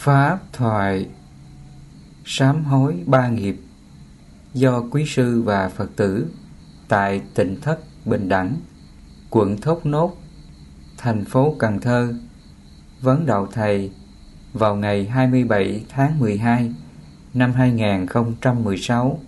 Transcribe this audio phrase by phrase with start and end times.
[0.00, 1.08] Pháp thoại
[2.24, 3.56] Sám hối ba nghiệp
[4.54, 6.26] do quý sư và Phật tử
[6.88, 8.56] tại tỉnh thất Bình Đẳng,
[9.30, 10.16] quận Thốt Nốt,
[10.98, 12.14] thành phố Cần Thơ
[13.00, 13.92] vấn đạo thầy
[14.52, 16.74] vào ngày 27 tháng 12
[17.34, 19.20] năm 2016.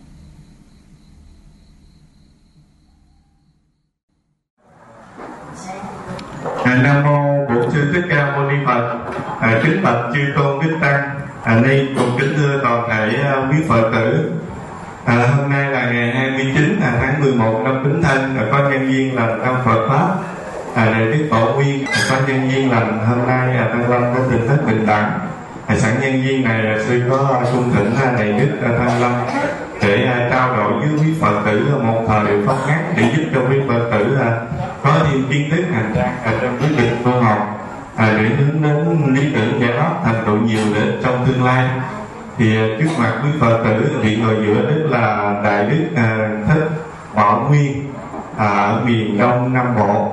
[6.64, 9.11] Nam mô Bổn sư Thích Ca Mâu Ni Phật.
[9.42, 11.10] À, kính bạch chư tôn đức tăng.
[11.44, 14.32] À, nay cùng kính thưa toàn thể uh, quý Phật tử.
[15.04, 18.88] À, hôm nay là ngày 29 à, tháng 11 năm Bính Thân, à, có nhân
[18.88, 20.08] viên lành năm Phật pháp.
[20.74, 24.02] À, này Đức Tổ Nguyên à, có nhân viên lành hôm nay à, Tăng Lâm
[24.14, 25.18] có tình thất bình đẳng.
[25.66, 29.00] À, sẵn nhân viên này à, sư có cung thỉnh à, này Đức à, Thanh
[29.00, 29.12] Lâm
[29.82, 33.40] để à, trao đổi với quý Phật tử một thời pháp ngắn để giúp cho
[33.50, 34.30] quý Phật tử à,
[34.82, 37.61] có thêm kiến thức hành trang trong quyết định tu học
[38.02, 41.68] là để hướng đến lý tưởng giải thoát thành tựu nhiều để trong tương lai.
[42.38, 46.30] Thì à, trước mặt quý phật tử vị ngồi giữa đức là đại đức à,
[46.48, 46.70] thích
[47.14, 47.92] bảo nguyên
[48.36, 50.12] à, ở miền đông nam bộ.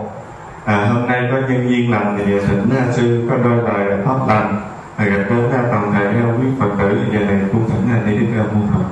[0.66, 4.27] À, hôm nay có nhân viên làm thì thỉnh à, sư có đôi lời pháp
[4.27, 4.61] lành.
[4.95, 8.17] À, gặp đến à, toàn thể quý phật tử giờ này cung thỉnh là đi
[8.17, 8.83] đức à, phật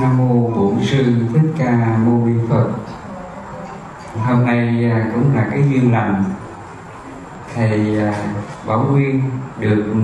[0.00, 2.68] Nam mô Bổn sư Thích Ca Mâu Ni Phật.
[4.26, 6.24] Hôm nay à, cũng là cái duyên lành
[7.54, 8.14] thầy à,
[8.66, 9.22] Bảo Nguyên
[9.58, 9.98] được ừ,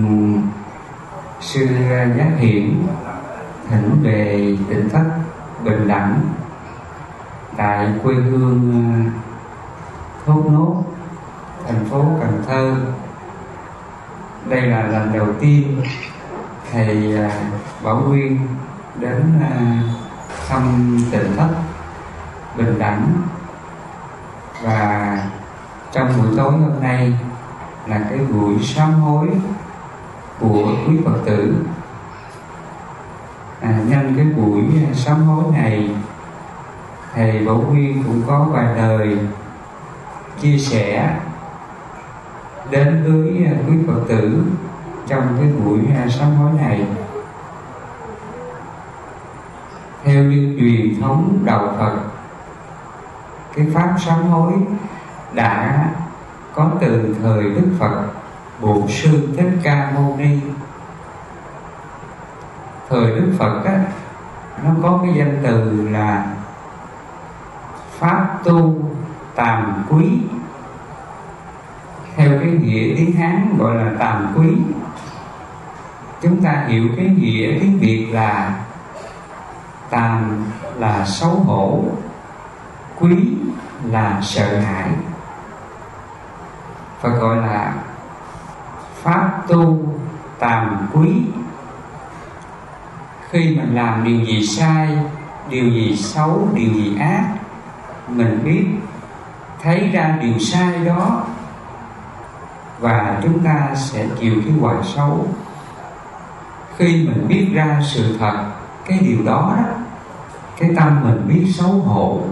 [1.40, 2.74] sư à, Giác Hiển
[3.70, 5.04] thỉnh về tỉnh thất
[5.64, 6.20] Bình Đẳng
[7.56, 9.10] tại quê hương
[10.26, 10.84] Thốt Nốt,
[11.66, 12.76] thành phố Cần Thơ.
[14.48, 15.82] Đây là lần đầu tiên
[16.72, 17.18] thầy
[17.82, 18.38] Bảo Nguyên
[19.00, 19.22] đến
[20.48, 21.48] thăm tỉnh thất
[22.56, 23.12] bình đẳng
[24.62, 25.18] và
[25.92, 27.12] trong buổi tối hôm nay
[27.86, 29.28] là cái buổi sám hối
[30.40, 31.54] của quý phật tử.
[33.60, 34.62] À, nhân cái buổi
[34.94, 35.90] sám hối này
[37.14, 39.18] thầy bảo nguyên cũng có vài lời
[40.40, 41.16] chia sẻ
[42.70, 44.44] đến với quý phật tử
[45.06, 46.86] trong cái buổi sám hối này.
[50.04, 51.96] Theo như truyền thống đạo Phật
[53.56, 54.52] cái pháp sám hối
[55.32, 55.84] đã
[56.54, 58.06] có từ thời Đức Phật,
[58.60, 60.40] Bổn sư Thích Ca Mâu Ni.
[62.88, 63.80] Thời Đức Phật á,
[64.64, 66.26] nó có cái danh từ là
[67.98, 68.74] pháp tu
[69.34, 70.18] tàm quý.
[72.16, 74.48] Theo cái nghĩa tiếng Hán gọi là tàm quý.
[76.22, 78.54] Chúng ta hiểu cái nghĩa tiếng Việt là
[79.90, 80.44] tàm
[80.78, 81.84] là xấu hổ
[83.00, 83.16] quý
[83.84, 84.90] là sợ hãi.
[87.00, 87.74] Và gọi là
[89.02, 89.78] pháp tu
[90.38, 91.10] tàm quý.
[93.30, 94.98] Khi mình làm điều gì sai,
[95.48, 97.34] điều gì xấu, điều gì ác,
[98.08, 98.66] mình biết
[99.62, 101.24] thấy ra điều sai đó
[102.80, 105.26] và chúng ta sẽ chịu cái quả xấu.
[106.76, 108.44] Khi mình biết ra sự thật,
[108.86, 109.72] cái điều đó đó,
[110.58, 112.22] cái tâm mình biết xấu hổ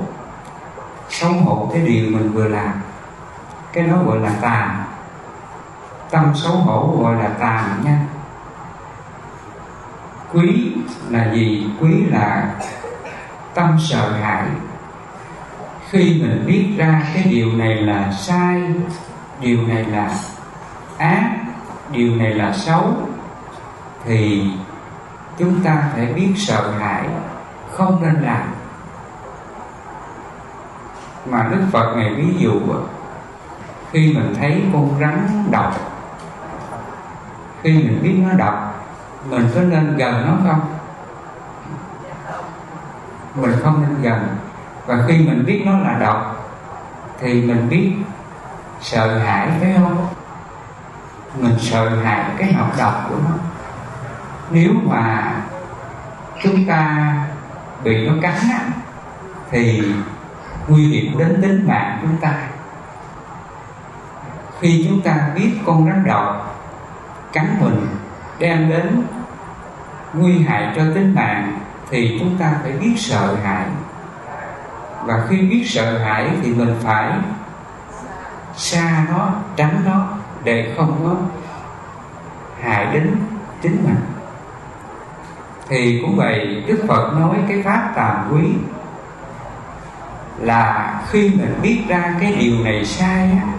[1.12, 2.73] sống hổ cái điều mình vừa làm.
[3.73, 4.84] Cái đó gọi là tàn.
[6.11, 7.99] Tâm xấu hổ gọi là tàn nha.
[10.33, 10.73] Quý
[11.09, 11.67] là gì?
[11.81, 12.55] Quý là
[13.55, 14.45] tâm sợ hãi.
[15.91, 18.62] Khi mình biết ra cái điều này là sai,
[19.41, 20.15] điều này là
[20.99, 21.31] ác,
[21.91, 22.94] điều này là xấu,
[24.05, 24.50] thì
[25.39, 27.09] chúng ta phải biết sợ hãi,
[27.71, 28.43] không nên làm
[31.27, 32.60] mà đức phật ngày ví dụ
[33.93, 35.75] khi mình thấy con rắn độc,
[37.62, 38.84] khi mình biết nó độc,
[39.31, 40.61] mình có nên gần nó không?
[43.34, 44.37] Mình không nên gần.
[44.87, 46.49] Và khi mình biết nó là độc,
[47.21, 47.93] thì mình biết
[48.81, 50.06] sợ hãi, phải không?
[51.38, 53.35] Mình sợ hãi cái nọc độc của nó.
[54.50, 55.35] Nếu mà
[56.43, 57.14] chúng ta
[57.85, 58.35] bị nó cắn
[59.50, 59.93] thì
[60.69, 62.49] nguy hiểm đến tính mạng chúng ta.
[64.61, 66.59] Khi chúng ta biết con rắn độc
[67.32, 67.87] cắn mình
[68.38, 69.03] đem đến
[70.14, 71.59] nguy hại cho tính mạng
[71.91, 73.67] thì chúng ta phải biết sợ hãi.
[75.05, 77.12] Và khi biết sợ hãi thì mình phải
[78.56, 80.06] xa nó, tránh nó
[80.44, 81.17] để không có
[82.61, 83.17] hại đến
[83.62, 84.12] tính mạng
[85.69, 88.43] thì cũng vậy đức phật nói cái pháp tàm quý
[90.43, 93.53] là khi mình biết ra cái điều này sai á,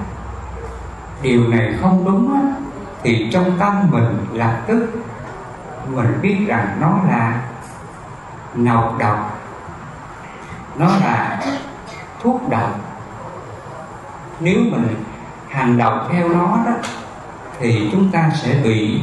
[1.21, 2.41] điều này không đúng á,
[3.03, 5.03] thì trong tâm mình lập tức
[5.87, 7.41] mình biết rằng nó là
[8.55, 9.43] nọc độc
[10.75, 11.39] nó là
[12.21, 12.79] thuốc độc.
[14.39, 14.95] Nếu mình
[15.49, 16.71] hành động theo nó đó
[17.59, 19.01] thì chúng ta sẽ bị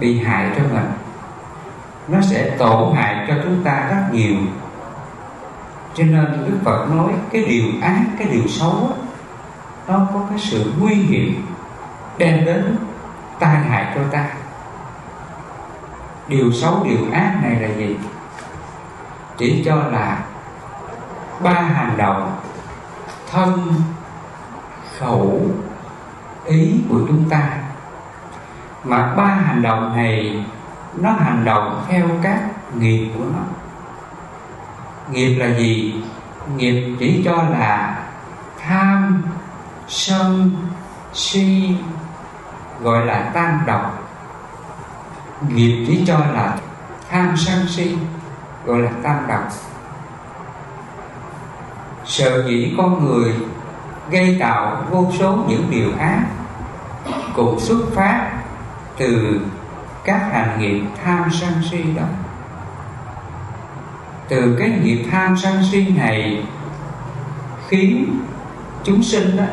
[0.00, 0.92] bị hại cho mình.
[2.08, 4.36] Nó sẽ tổn hại cho chúng ta rất nhiều
[5.94, 8.96] cho nên đức phật nói cái điều ác cái điều xấu đó,
[9.88, 11.46] nó có cái sự nguy hiểm
[12.18, 12.76] đem đến
[13.38, 14.28] tai hại cho ta.
[16.28, 17.96] Điều xấu điều ác này là gì?
[19.36, 20.24] Chỉ cho là
[21.42, 22.36] ba hành động
[23.30, 23.74] thân
[24.98, 25.40] khẩu
[26.44, 27.50] ý của chúng ta.
[28.84, 30.44] Mà ba hành động này
[30.94, 32.40] nó hành động theo các
[32.74, 33.63] nghiệp của nó
[35.10, 35.94] nghiệp là gì?
[36.56, 38.04] Nghiệp chỉ cho là
[38.60, 39.22] tham,
[39.88, 40.50] sân,
[41.12, 41.76] si,
[42.82, 44.10] gọi là tam độc.
[45.48, 46.56] Nghiệp chỉ cho là
[47.10, 47.96] tham, sân, si,
[48.64, 49.48] gọi là tam độc.
[52.04, 53.34] Sợ dĩ con người
[54.10, 56.24] gây tạo vô số những điều ác,
[57.34, 58.30] cũng xuất phát
[58.98, 59.40] từ
[60.04, 62.04] các hành nghiệp tham, sân, si đó
[64.28, 66.42] từ cái nghiệp tham sân si này
[67.68, 68.20] khiến
[68.84, 69.44] chúng sinh đó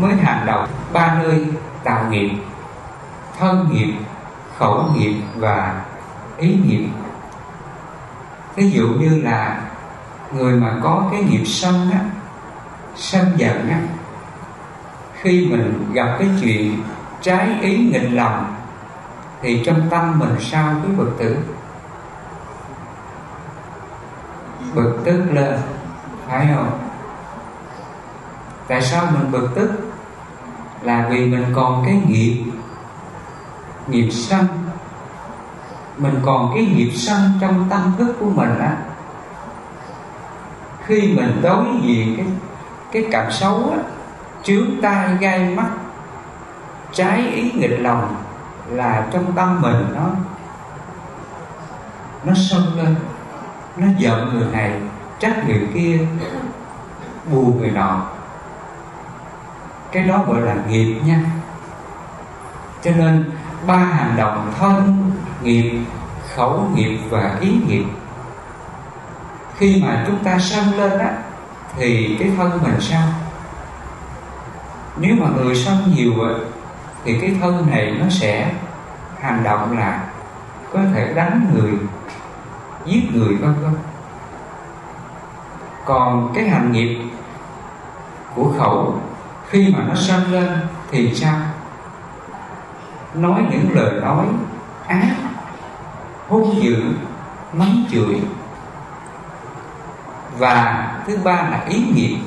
[0.00, 1.46] mới hành động ba nơi
[1.84, 2.30] tạo nghiệp,
[3.38, 3.94] thân nghiệp,
[4.58, 5.84] khẩu nghiệp và
[6.38, 6.86] ý nghiệp.
[8.56, 9.60] Ví dụ như là
[10.32, 12.00] người mà có cái nghiệp sân á,
[12.96, 13.80] sân giận á,
[15.20, 16.82] khi mình gặp cái chuyện
[17.20, 18.54] trái ý nghịch lòng,
[19.42, 21.36] thì trong tâm mình sao quý phật tử?
[24.74, 25.58] Bực tức lên
[26.26, 26.78] phải không?
[28.68, 29.70] Tại sao mình bực tức?
[30.82, 32.44] Là vì mình còn cái nghiệp
[33.86, 34.46] nghiệp sân.
[35.98, 38.76] Mình còn cái nghiệp sân trong tâm thức của mình á.
[40.86, 42.26] Khi mình đối diện cái
[42.92, 43.78] cái cảm xấu á,
[44.42, 45.68] chướng tai, gai mắt,
[46.92, 48.16] trái ý nghịch lòng
[48.68, 50.10] là trong tâm mình nó
[52.24, 52.96] nó sân lên
[53.76, 54.72] nó giận người này,
[55.18, 55.98] trách người kia,
[57.32, 58.02] buồn người nọ.
[59.92, 61.20] Cái đó gọi là nghiệp nha.
[62.82, 63.30] Cho nên,
[63.66, 65.10] ba hành động thân,
[65.42, 65.80] nghiệp,
[66.36, 67.84] khẩu nghiệp và ý nghiệp.
[69.56, 71.12] Khi mà chúng ta sân lên á,
[71.76, 73.08] thì cái thân mình sao?
[74.96, 76.30] Nếu mà người sân nhiều á,
[77.04, 78.52] thì cái thân này nó sẽ
[79.20, 80.04] hành động là
[80.72, 81.72] có thể đánh người
[82.84, 83.74] giết người vân vân.
[85.84, 86.98] Còn cái hành nghiệp
[88.34, 89.00] của khẩu
[89.48, 90.58] khi mà nó sanh lên
[90.90, 91.36] thì sao?
[93.14, 94.26] Nói những lời nói
[94.86, 95.14] ác
[96.28, 96.82] hung dữ
[97.52, 98.20] mắng chửi.
[100.38, 102.18] Và thứ ba là ý nghiệp.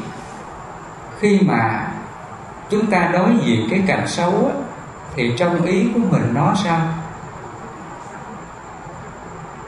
[1.19, 1.87] Khi mà
[2.69, 4.53] chúng ta đối diện cái cảnh xấu á,
[5.15, 6.79] thì trong ý của mình nó sao?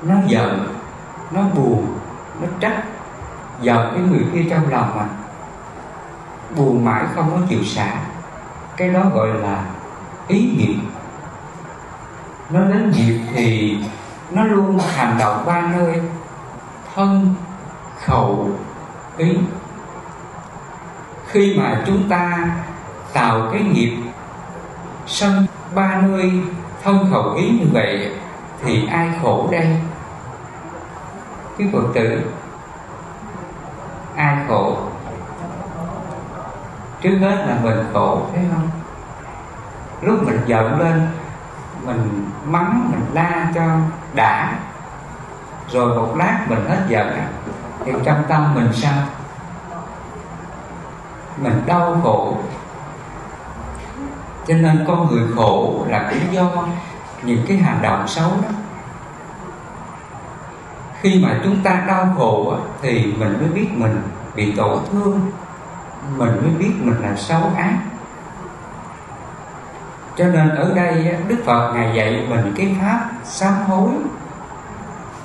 [0.01, 0.78] Nó giận
[1.31, 1.87] nó buồn,
[2.41, 2.83] nó trách
[3.61, 5.05] giận cái người kia trong lòng mà
[6.55, 7.93] buồn mãi không có chịu xả.
[8.77, 9.65] Cái đó gọi là
[10.27, 10.75] ý nghiệp
[12.49, 13.77] nó đến nghiệp thì
[14.31, 16.01] nó luôn hành động ba nơi
[16.95, 17.33] thân,
[18.05, 18.49] khẩu,
[19.17, 19.37] ý.
[21.27, 22.49] Khi mà chúng ta
[23.13, 23.97] tạo cái nghiệp
[25.07, 25.45] sân
[25.75, 26.31] ba nơi,
[26.83, 28.11] thân, khẩu, ý như vậy
[28.63, 29.81] thì ai khổ đây?
[31.59, 32.21] Cái phật tử
[34.15, 34.77] ai khổ.
[37.01, 38.69] Trước hết là mình khổ, thấy không?
[40.01, 41.07] Lúc mình giận lên,
[41.85, 43.61] mình mắng, mình la cho
[44.13, 44.53] đã.
[45.69, 47.21] Rồi một lát mình hết giận,
[47.85, 49.03] thì trong tâm mình sao?
[51.37, 52.37] Mình đau khổ.
[54.47, 56.49] Cho nên con người khổ là cũng do
[57.23, 58.49] những cái hành động xấu đó
[61.01, 64.01] khi mà chúng ta đau khổ thì mình mới biết mình
[64.35, 65.31] bị tổn thương.
[66.17, 67.77] Mình mới biết mình là xấu ác.
[70.15, 73.89] Cho nên ở đây đức phật ngài dạy mình cái pháp sám hối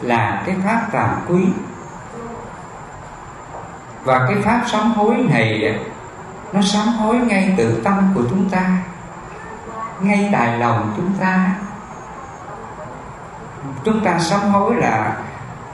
[0.01, 1.45] là cái pháp tàm quý.
[4.05, 5.79] Và cái pháp sám hối này
[6.53, 8.79] nó sám hối ngay từ tâm của chúng ta,
[10.01, 11.51] ngay tại lòng chúng ta.
[13.85, 15.17] Chúng ta sám hối là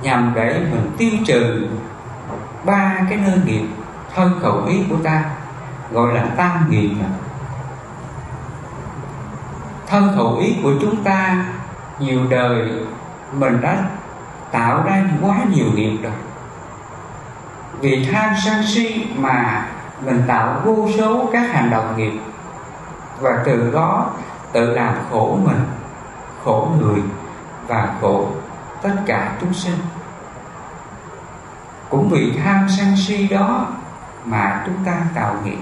[0.02, 1.68] nhằm để mình tiêu trừ
[2.64, 3.66] ba cái nơi nghiệp
[4.14, 5.24] thân khẩu ý của ta,
[5.90, 6.90] gọi là tam nghiệp
[9.86, 11.44] thân khẩu ý của chúng ta
[11.98, 12.72] nhiều đời
[13.32, 13.84] mình đã
[14.50, 16.12] tạo ra quá nhiều nghiệp rồi.
[17.80, 19.66] Vì tham sân si mà
[20.04, 22.12] mình tạo vô số các hành động nghiệp,
[23.20, 24.10] và từ đó
[24.52, 25.60] tự làm khổ mình,
[26.44, 27.02] khổ người
[27.68, 28.28] và khổ
[28.82, 29.78] tất cả chúng sinh.
[31.90, 33.66] Cũng vì tham sân si đó
[34.24, 35.58] mà chúng ta tạo nghiệp.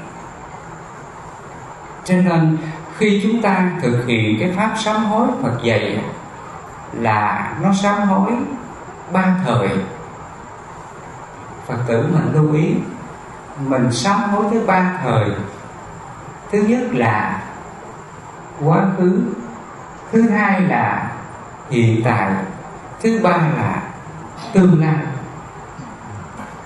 [2.05, 2.59] Cho nên
[2.99, 6.05] khi chúng ta thực hiện cái pháp sám hối Phật dạy
[6.93, 8.33] là nó sám hối
[9.13, 9.69] ba thời.
[11.67, 12.75] Phật tử mình lưu ý,
[13.59, 15.25] mình sám hối tới ba thời.
[16.53, 17.43] Thứ nhất là
[18.65, 19.23] quá khứ,
[20.13, 21.11] thứ hai là
[21.71, 22.33] hiện tại
[23.03, 23.83] thứ ba là
[24.53, 24.97] tương lai.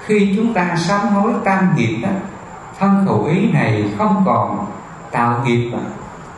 [0.07, 2.09] Khi chúng ta sám hối tam nghiệp đó
[2.79, 4.67] thân khẩu ý này không còn
[5.11, 5.79] tạo nghiệp đó,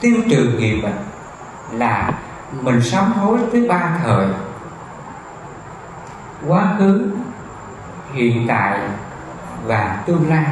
[0.01, 0.89] tiêu trừ nghiệp đó,
[1.73, 2.13] là
[2.61, 4.27] mình sám hối tới ba thời.
[6.47, 7.11] Quá khứ
[8.13, 8.79] hiện tại
[9.65, 10.47] và tương lai.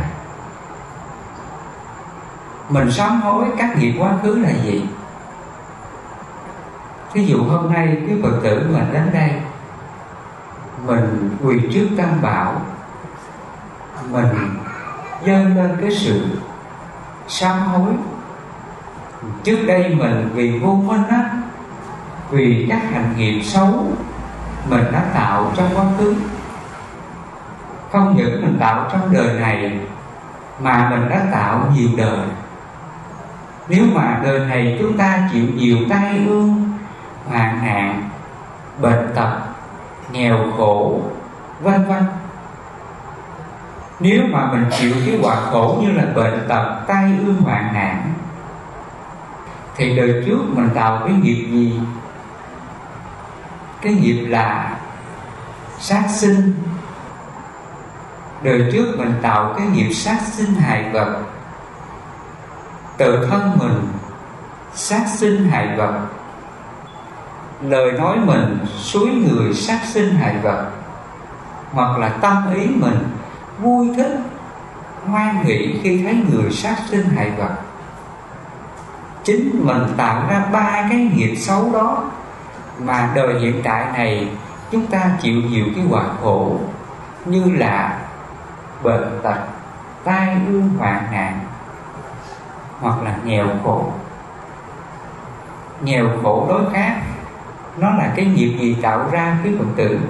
[2.68, 4.84] Mình sám hối các nghiệp quá khứ là gì?
[7.12, 9.30] Thí dụ hôm nay cái phật tử mình đến đây,
[10.86, 12.62] mình quỳ trước tam bảo,
[14.10, 14.26] mình
[15.24, 16.26] dâng lên cái sự
[17.28, 17.92] sám hối.
[19.44, 21.30] Trước đây mình vì vô minh á,
[22.30, 23.86] vì các hành nghiệp xấu,
[24.70, 26.14] mình đã tạo trong quá khứ.
[27.92, 29.80] Không những mình tạo trong đời này,
[30.60, 32.26] mà mình đã tạo nhiều đời.
[33.68, 36.61] Nếu mà đời này chúng ta chịu nhiều tai ương
[37.28, 38.08] hoạn nạn,
[38.80, 39.38] bệnh tật,
[40.12, 41.00] nghèo khổ,
[41.60, 42.04] vân vân.
[44.00, 48.12] Nếu mà mình chịu cái quả khổ như là bệnh tật, tai ương hoạn nạn,
[49.76, 51.80] thì đời trước mình tạo cái nghiệp gì?
[53.82, 54.76] Cái nghiệp là
[55.78, 56.54] sát sinh.
[58.42, 61.22] Đời trước mình tạo cái nghiệp sát sinh hại vật.
[62.96, 63.88] Tự thân mình
[64.74, 66.00] sát sinh hại vật
[67.62, 70.70] lời nói mình suối người sát sinh hại vật,
[71.72, 72.98] hoặc là tâm ý mình
[73.58, 74.18] vui thích,
[75.06, 77.54] hoan hỷ khi thấy người sát sinh hại vật.
[79.24, 82.04] Chính mình tạo ra ba cái nghiệp xấu đó
[82.78, 84.28] mà đời hiện tại này
[84.70, 86.60] chúng ta chịu nhiều cái quả khổ
[87.24, 87.98] như là
[88.82, 89.38] bệnh tật,
[90.04, 91.40] tai ương hoạn nạn,
[92.80, 93.92] hoặc là nghèo khổ.
[95.80, 97.01] Nghèo khổ đối khác
[97.76, 100.00] nó là cái nghiệp gì tạo ra cái phật tử?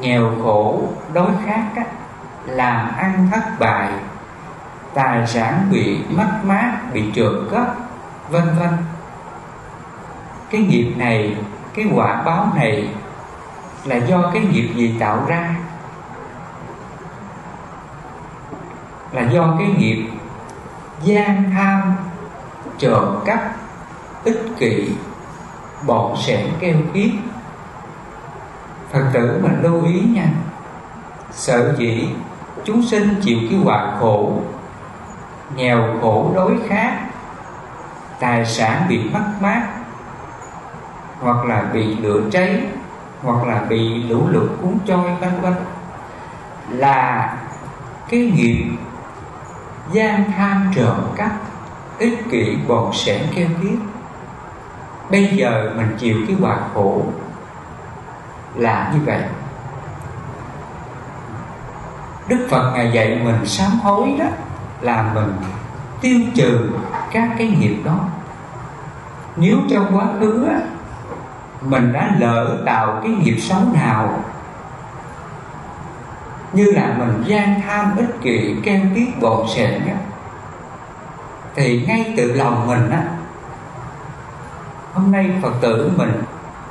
[0.00, 1.84] Nghèo khổ đối khát á,
[2.46, 3.92] làm ăn thất bại
[4.94, 7.76] tài sản bị mất mát bị trượt cắp
[8.30, 8.70] vân vân.
[10.50, 11.36] Cái nghiệp này
[11.74, 12.88] cái quả báo này
[13.84, 15.54] là do cái nghiệp gì tạo ra?
[19.12, 20.08] Là do cái nghiệp
[21.02, 21.96] gian tham
[22.78, 23.40] trộm cắp
[24.28, 24.90] ích kỷ,
[25.86, 27.10] bọn sẻn keo kiết
[28.92, 30.26] phật tử mình lưu ý nha,
[31.30, 32.08] sợ dĩ
[32.64, 34.32] chúng sinh chịu cái quả khổ,
[35.56, 36.98] nghèo khổ đối khác
[38.20, 39.62] tài sản bị mất mát,
[41.20, 42.66] hoặc là bị lửa cháy,
[43.22, 45.54] hoặc là bị lũ lụt cuốn trôi, vân vân.
[46.70, 47.36] Là
[48.08, 48.64] cái nghiệp
[49.92, 51.30] gian tham trộm cắp,
[51.98, 53.78] ích kỷ bọn sẻn keo kiết
[55.10, 57.02] bây giờ mình chịu cái quả khổ
[58.54, 59.22] là như vậy.
[62.28, 64.26] Đức phật ngài dạy mình sám hối đó
[64.80, 65.32] là mình
[66.00, 66.70] tiêu trừ
[67.12, 67.98] các cái nghiệp đó.
[69.36, 70.48] Nếu trong quá khứ
[71.60, 74.24] mình đã lỡ tạo cái nghiệp xấu nào,
[76.52, 79.70] như là mình gian tham ích kỷ keo tiếc bộn sệt
[81.54, 83.02] thì ngay từ lòng mình á
[84.98, 86.22] hôm nay phật tử mình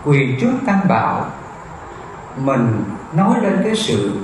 [0.05, 1.25] quỳ trước tam bảo.
[2.37, 4.19] Mình nói lên cái sự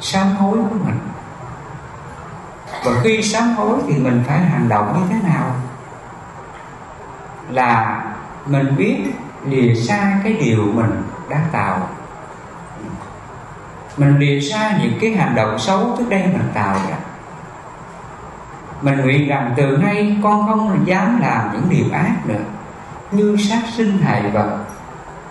[0.00, 0.98] sám hối của mình.
[2.84, 5.54] Và khi sám hối thì mình phải hành động như thế nào?
[7.50, 8.02] Là
[8.46, 9.04] mình biết
[9.44, 11.88] lìa xa cái điều mình đã tạo.
[13.96, 16.96] Mình lìa xa những cái hành động xấu trước đây mình tạo ra.
[18.82, 22.42] Mình nguyện rằng từ nay con không dám làm những điều ác nữa
[23.10, 24.58] như sát sinh hại vật,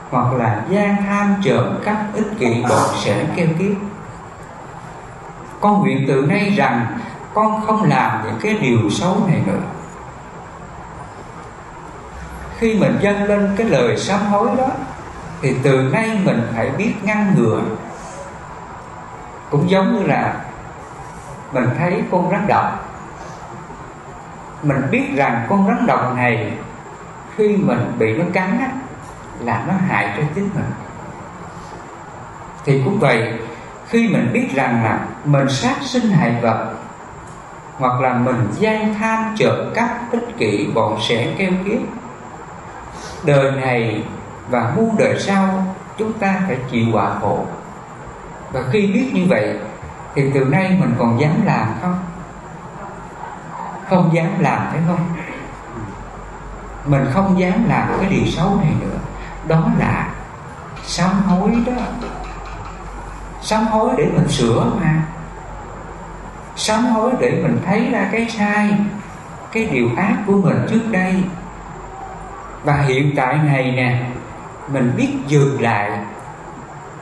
[0.09, 3.71] hoặc là gian tham trộm cắp ích kỷ bọn sẽ kêu kiết
[5.65, 6.97] con nguyện từ nay rằng,
[7.33, 9.59] con không làm những cái điều xấu này nữa.
[12.57, 14.67] Khi mình dâng lên cái lời sám hối đó,
[15.41, 17.61] thì từ nay mình phải biết ngăn ngừa.
[19.49, 20.35] Cũng giống như là
[21.51, 22.89] mình thấy con rắn độc.
[24.63, 26.53] Mình biết rằng con rắn độc này
[27.37, 28.71] khi mình bị nó cắn á,
[29.39, 30.71] là nó hại cho chính mình.
[32.65, 33.33] Thì cũng vậy
[33.87, 36.73] khi mình biết rằng là mình sát sinh hại vật
[37.77, 41.79] hoặc là mình gian tham trộm cắp ích kỷ bọn sẻ keo kiết
[43.23, 44.03] đời này
[44.49, 45.65] và muôn đời sau
[45.97, 47.45] chúng ta phải chịu quả khổ.
[48.51, 49.59] Và khi biết như vậy
[50.15, 51.99] thì từ nay mình còn dám làm không?
[53.89, 55.14] Không dám làm phải không?
[56.85, 58.97] Mình không dám làm cái điều xấu này nữa.
[59.47, 60.13] Đó là
[60.83, 61.83] sám hối đó.
[63.41, 65.03] Sám hối để mình sửa mà.
[66.55, 68.77] Sám hối để mình thấy ra cái sai
[69.51, 71.23] cái điều ác của mình trước đây.
[72.63, 74.05] Và hiện tại này nè
[74.67, 75.99] mình biết dừng lại.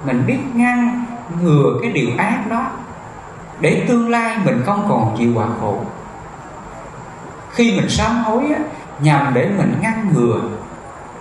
[0.06, 1.06] Mình biết ngăn
[1.42, 2.72] ngừa cái điều ác đó.
[3.60, 5.82] Để tương lai mình không còn chịu quả khổ.
[7.52, 8.60] Khi mình sám hối á,
[9.00, 10.42] nhằm để mình ngăn ngừa,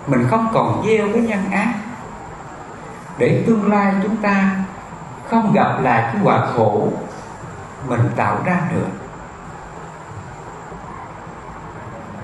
[0.07, 1.75] mình không còn gieo cái nhân ác.
[3.19, 4.51] Để tương lai chúng ta
[5.31, 6.89] không gặp lại cái quả khổ
[7.89, 8.87] mình tạo ra được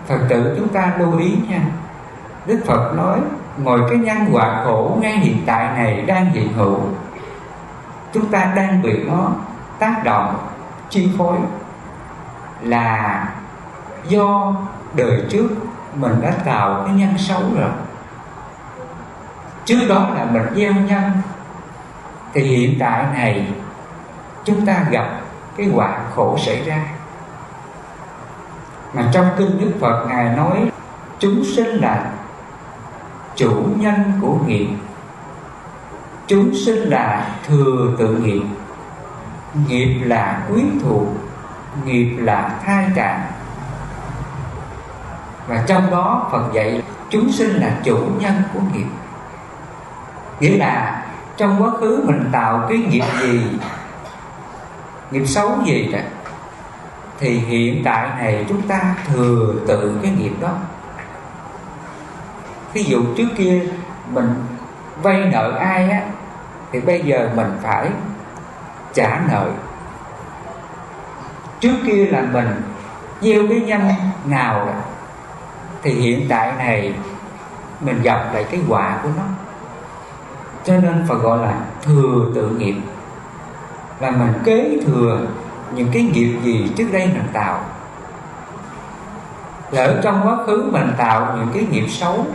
[0.09, 1.61] Phật tử chúng ta lưu ý nha.
[2.47, 3.21] Đức Phật nói,
[3.57, 6.81] Ngồi cái nhân quả khổ ngay hiện tại này đang hiện hữu.
[8.13, 9.31] Chúng ta đang bị nó
[9.79, 10.37] tác động
[10.89, 11.37] chi phối
[12.61, 13.29] Là
[14.09, 14.55] do
[14.95, 15.49] đời trước
[15.95, 17.71] mình đã tạo cái nhân xấu rồi.
[19.65, 21.11] Trước đó là mình gieo nhân,
[22.33, 23.53] Thì hiện tại này
[24.45, 25.21] chúng ta gặp
[25.57, 26.85] cái quả khổ xảy ra.
[28.95, 30.71] Mà trong kinh Đức Phật ngài nói,
[31.19, 32.11] chúng sinh là
[33.37, 34.69] chủ nhân của nghiệp.
[36.27, 38.43] Chúng sinh là thừa tự nghiệp.
[39.69, 41.09] Nghiệp là quyến thuộc,
[41.85, 43.28] nghiệp là thai trạng
[45.49, 48.87] và trong đó Phật dạy chúng sinh là chủ nhân của nghiệp.
[50.41, 51.05] Nghĩa là
[51.37, 53.41] trong quá khứ mình tạo cái nghiệp gì
[55.11, 55.99] nghiệp xấu gì đó
[57.19, 60.51] thì hiện tại này chúng ta thừa tự cái nghiệp đó.
[62.73, 63.63] Ví dụ trước kia
[64.13, 64.35] mình
[65.03, 66.01] vay nợ ai á
[66.73, 67.89] thì bây giờ mình phải
[68.95, 69.51] trả nợ.
[71.61, 72.63] Trước kia là mình
[73.21, 73.81] gieo cái nhân
[74.25, 74.73] nào đó,
[75.83, 76.95] thì hiện tại này,
[77.81, 79.23] mình gặp lại cái quả của nó.
[80.65, 82.77] Cho nên phải gọi là thừa tự nghiệp.
[84.01, 85.21] Là mình kế thừa
[85.75, 87.61] những cái nghiệp gì trước đây mình tạo.
[89.71, 92.27] Lỡ trong quá khứ mình tạo những cái nghiệp xấu,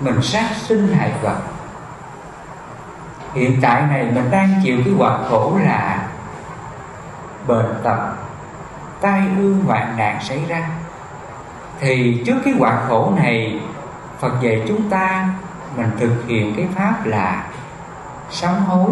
[0.00, 1.36] mình sát sinh hại vật
[3.36, 6.08] hiện tại này mình đang chịu cái quả khổ là
[7.46, 7.98] bệnh tật,
[9.00, 10.68] tai ương hoạn nạn xảy ra
[11.80, 13.60] thì trước cái quả khổ này,
[14.18, 15.28] Phật dạy chúng ta
[15.76, 17.44] mình thực hiện cái pháp là
[18.30, 18.90] sám hối.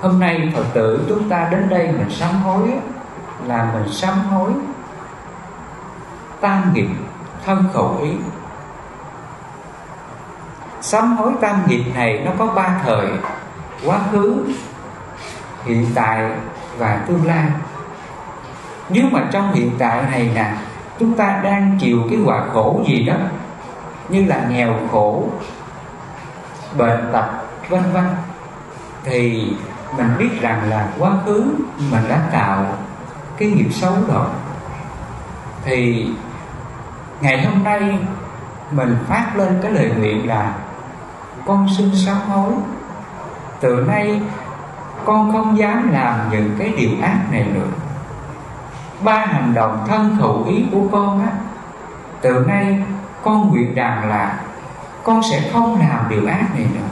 [0.00, 2.70] Hôm nay phật tử chúng ta đến đây mình sám hối
[3.46, 4.52] là mình sám hối
[6.40, 6.88] tam nghiệp,
[7.46, 8.10] thân khẩu ý.
[10.80, 13.08] Sám hối tam nghiệp này nó có ba thời,
[13.84, 14.44] quá khứ,
[15.64, 16.30] hiện tại
[16.78, 17.46] và tương lai
[18.88, 20.52] nếu mà trong hiện tại này nè,
[20.98, 23.14] chúng ta đang chịu cái quả khổ gì đó,
[24.08, 25.24] như là nghèo khổ,
[26.78, 27.26] bệnh tật,
[27.68, 28.04] vân vân,
[29.04, 29.48] thì
[29.96, 31.54] mình biết rằng là quá khứ
[31.90, 32.66] mình đã tạo
[33.38, 34.26] cái nghiệp xấu rồi.
[35.64, 36.08] Thì
[37.20, 37.98] ngày hôm nay
[38.70, 40.54] mình phát lên cái lời nguyện là
[41.46, 42.52] con xin sám hối.
[43.60, 44.20] Từ nay
[45.04, 47.68] con không dám làm những cái điều ác này nữa
[49.02, 51.32] ba hành động thân khẩu ý của con á
[52.20, 52.82] từ nay
[53.22, 54.40] con nguyện rằng là
[55.02, 56.88] con sẽ không làm điều ác này nữa.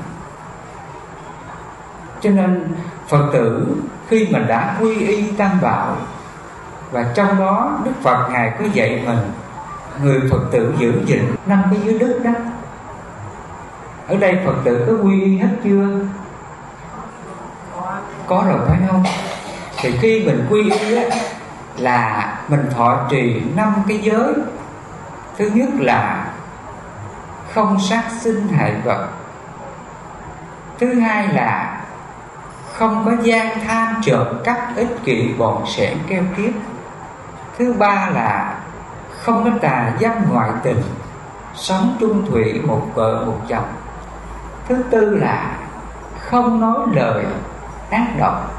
[2.21, 2.75] Cho nên
[3.09, 3.77] phật tử
[4.09, 5.97] khi mình đã quy y tam bảo
[6.91, 9.19] và trong đó đức phật ngài có dạy mình
[10.03, 12.31] người phật tử giữ gìn năm cái dưới đức đó.
[14.09, 15.88] Ở đây phật tử có quy y hết chưa?
[18.27, 19.05] Có rồi phải không?
[19.83, 21.05] Thì khi mình quy y á,
[21.77, 24.35] là mình thọ trì năm cái giới.
[25.39, 26.27] Thứ nhất là
[27.55, 29.09] không sát sinh hại vật.
[30.79, 31.81] Thứ hai là
[32.73, 36.53] không có gian tham trộm cắp ích kỷ bọn sẻn keo kiết
[37.59, 38.55] thứ ba là
[39.23, 40.83] không có tà dâm ngoại tình,
[41.55, 43.73] sống chung thủy một vợ một chồng.
[44.69, 45.57] Thứ tư là
[46.21, 47.25] không nói lời
[47.91, 48.51] ác độc,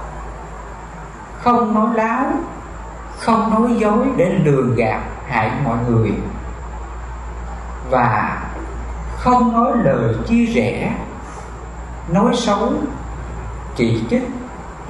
[1.42, 2.26] không nói láo
[3.24, 6.14] không nói dối để lừa gạt hại mọi người.
[7.90, 8.38] Và
[9.18, 10.96] không nói lời chia rẽ,
[12.12, 12.74] nói xấu,
[13.76, 14.30] chỉ trích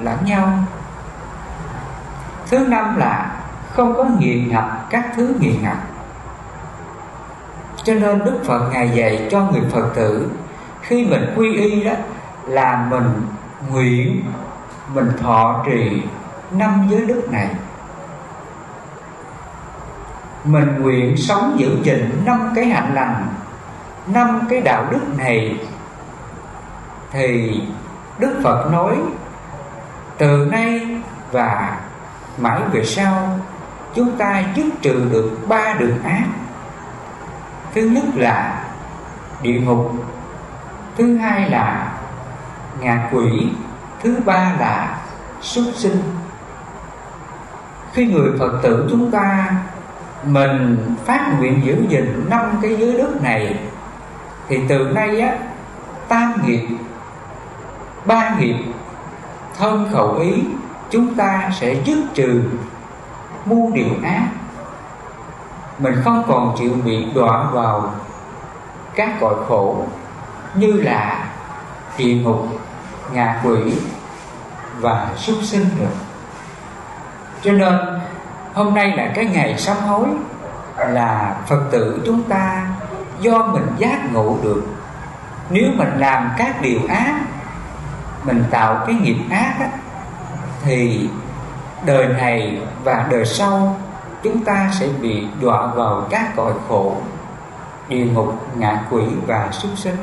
[0.00, 0.48] lẫn nhau.
[2.50, 3.36] Thứ năm là
[3.72, 5.76] không có nghiền ngập các thứ nghiền ngập.
[7.84, 10.30] Cho nên đức phật ngài dạy cho người phật tử,
[10.82, 11.92] khi mình quy y đó,
[12.46, 13.22] là mình
[13.70, 14.24] nguyện,
[14.94, 16.02] mình thọ trì
[16.50, 17.48] năm giới đức này
[20.44, 23.26] mình nguyện sống giữ gìn năm cái hạnh lành,
[24.06, 25.58] năm cái đạo đức này.
[27.10, 27.60] Thì
[28.18, 28.96] đức phật nói,
[30.18, 31.00] từ nay
[31.32, 31.76] và
[32.38, 33.38] mãi về sau,
[33.94, 36.26] chúng ta dứt trừ được ba đường ác.
[37.74, 38.64] Thứ nhất là
[39.42, 39.92] địa ngục,
[40.98, 41.92] thứ hai là
[42.80, 43.48] ngạ quỷ,
[44.02, 44.98] thứ ba là
[45.40, 46.02] súc sinh.
[47.92, 49.52] Khi người phật tử chúng ta
[50.26, 53.58] mình phát nguyện giữ gìn năm cái giới đức này,
[54.48, 55.36] thì từ nay á,
[56.08, 56.66] tam nghiệp,
[58.04, 58.56] ba nghiệp,
[59.58, 60.32] thân khẩu ý,
[60.90, 62.42] chúng ta sẽ dứt trừ
[63.44, 64.28] muôn điều ác.
[65.78, 67.94] Mình không còn chịu bị đọa vào
[68.94, 69.86] các cõi khổ
[70.54, 71.28] như là
[71.98, 72.48] địa ngục
[73.12, 73.74] ngạ quỷ
[74.80, 75.86] và súc sinh nữa.
[77.42, 77.93] Cho nên
[78.54, 80.06] hôm nay là cái ngày sám hối
[80.76, 82.66] là phật tử chúng ta
[83.20, 84.62] do mình giác ngộ được.
[85.50, 87.20] Nếu mình làm các điều ác
[88.24, 89.68] mình tạo cái nghiệp ác á,
[90.62, 91.08] thì
[91.86, 93.76] đời này và đời sau
[94.22, 96.96] chúng ta sẽ bị đọa vào các cõi khổ
[97.88, 99.96] địa ngục ngạ quỷ và súc sinh.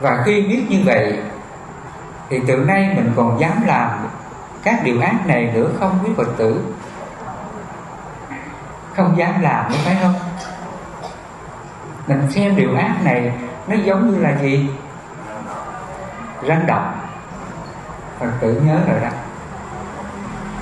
[0.00, 1.18] Và khi biết như vậy
[2.30, 3.90] thì từ nay mình còn dám làm
[4.62, 6.60] các điều ác này nữa không quý phật tử?
[8.96, 10.14] Không dám làm nữa phải không?
[12.06, 13.32] Mình xem điều ác này,
[13.66, 14.70] nó giống như là gì?
[16.48, 16.94] Rắn độc.
[18.18, 19.08] Phật tử nhớ rồi đó.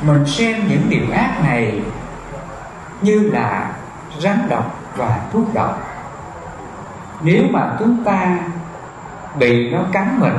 [0.02, 1.80] Mình xem những điều ác này
[3.00, 3.70] như là
[4.18, 5.80] rắn độc và thuốc độc.
[7.22, 8.38] Nếu mà chúng ta
[9.38, 10.38] bị nó cắn mình,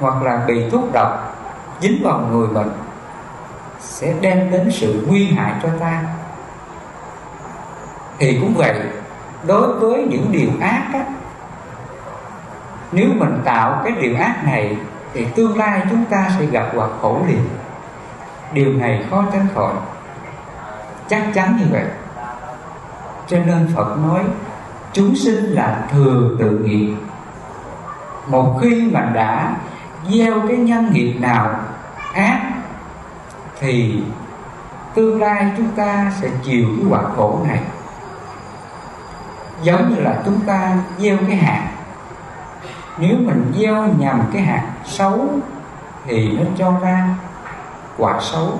[0.00, 1.36] hoặc là bị thuốc độc
[1.80, 2.70] dính vào người mình,
[3.80, 6.02] sẽ đem đến sự nguy hại cho ta
[8.18, 8.80] thì cũng vậy
[9.46, 11.04] đối với những điều ác á,
[12.92, 14.76] nếu mình tạo cái điều ác này
[15.14, 17.44] thì tương lai chúng ta sẽ gặp hoặc khổ liền.
[18.52, 19.74] Điều này khó tránh khỏi.
[21.08, 21.84] Chắc chắn như vậy.
[23.26, 24.20] Cho nên phật nói
[24.92, 26.94] chúng sinh là thừa tự nghiệp.
[28.26, 29.56] Một khi mà đã
[30.10, 31.54] gieo cái nhân nghiệp nào
[32.14, 32.40] ác
[33.60, 34.02] thì
[34.94, 37.60] tương lai chúng ta sẽ chịu cái quả khổ này
[39.62, 41.68] giống như là chúng ta gieo cái hạt.
[42.98, 45.28] Nếu mình gieo nhầm cái hạt xấu
[46.04, 47.08] thì nó cho ra
[47.98, 48.58] quả xấu.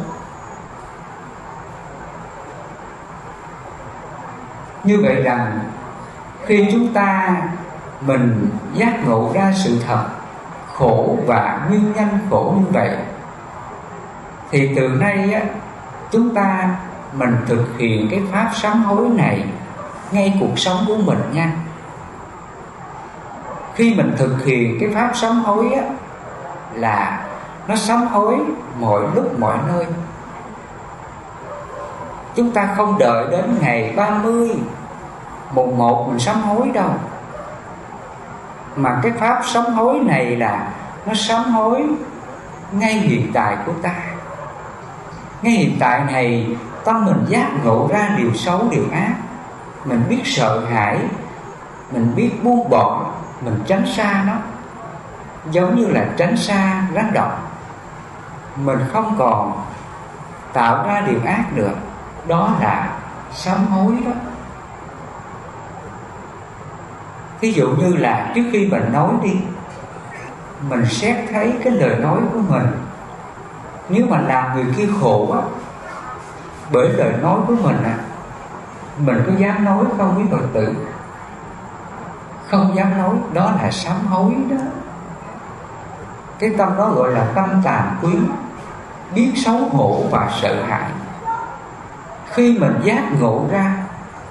[4.84, 5.60] Như vậy rằng
[6.46, 7.36] khi chúng ta
[8.00, 10.04] mình giác ngộ ra sự thật,
[10.74, 12.96] khổ và nguyên nhân khổ như vậy,
[14.50, 15.40] thì từ nay á,
[16.10, 16.74] chúng ta
[17.12, 19.44] mình thực hiện cái pháp sám hối này
[20.12, 21.52] ngay cuộc sống của mình nha.
[23.74, 25.82] Khi mình thực hiện cái pháp sám hối á,
[26.74, 27.26] là
[27.68, 28.36] nó sám hối
[28.80, 29.86] mọi lúc, mọi nơi.
[32.34, 34.50] Chúng ta không đợi đến ngày 30
[35.54, 36.90] mùng một mình sám hối đâu.
[38.76, 40.72] Mà cái pháp sám hối này là
[41.06, 41.82] nó sám hối
[42.72, 43.94] ngay hiện tại của ta.
[45.42, 49.14] Ngay hiện tại này tâm mình giác ngộ ra điều xấu, điều ác
[49.84, 50.98] mình biết sợ hãi,
[51.90, 53.06] mình biết buông bỏ,
[53.40, 54.34] mình tránh xa nó.
[55.50, 57.52] Giống như là tránh xa rắn độc.
[58.56, 59.64] Mình không còn
[60.52, 61.74] tạo ra điều ác được
[62.26, 62.90] đó là
[63.32, 64.12] sám hối đó.
[67.40, 69.36] Ví dụ như là trước khi mình nói đi,
[70.68, 72.66] mình xét thấy cái lời nói của mình.
[73.88, 75.40] Nếu mà làm người kia khổ á
[76.72, 77.94] bởi lời nói của mình á
[78.98, 80.74] mình có dám nói không với phật tử?
[82.50, 84.56] Không dám nói, đó là sám hối đó.
[86.38, 88.12] Cái tâm đó gọi là tâm tàn quý,
[89.14, 90.90] biết xấu hổ và sợ hãi.
[92.30, 93.76] Khi mình giác ngộ ra,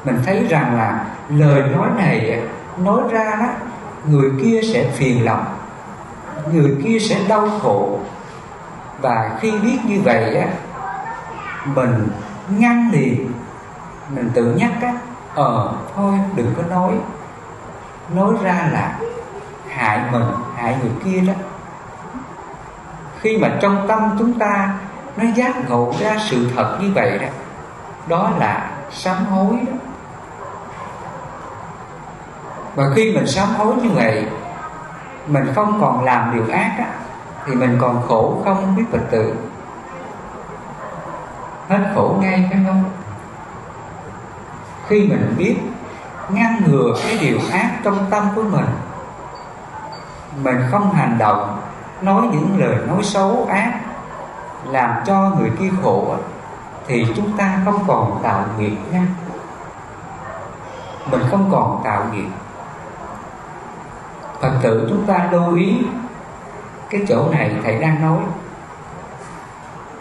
[0.04, 2.42] mình thấy rằng là lời nói này,
[2.78, 3.48] nói ra đó,
[4.06, 5.46] người kia sẽ phiền lòng,
[6.54, 8.00] người kia sẽ đau khổ.
[9.02, 10.48] Và khi biết như vậy á,
[11.66, 12.08] mình
[12.50, 13.31] ngăn liền
[14.16, 14.94] mình tự nhắc á
[15.36, 16.92] ờ thôi đừng có nói.
[18.16, 19.00] Nói ra là
[19.70, 20.24] hại mình
[20.56, 21.34] hại người kia đó.
[23.20, 24.74] Khi mà trong tâm chúng ta
[25.18, 27.28] nó giác ngộ ra sự thật như vậy đó
[28.08, 29.74] đó là sám hối đó.
[32.76, 34.28] Và khi mình sám hối như vậy
[35.28, 36.86] mình không còn làm điều ác á,
[37.46, 39.36] thì mình còn khổ không biết phật tử
[41.70, 42.84] hết khổ ngay phải không?
[44.92, 45.56] Khi mình biết
[46.30, 48.66] ngăn ngừa cái điều ác trong tâm của mình
[50.44, 51.62] mình không hành động
[52.02, 53.80] nói những lời nói xấu ác
[54.66, 56.16] làm cho người kia khổ
[56.88, 59.06] thì chúng ta không còn tạo nghiệp nha.
[61.12, 62.28] Mình không còn tạo nghiệp.
[64.42, 65.78] Phật tử chúng ta lưu ý
[66.90, 68.20] Cái chỗ này Thầy đang nói.